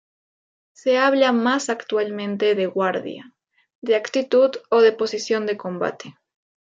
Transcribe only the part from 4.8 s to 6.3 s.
de posición de combate.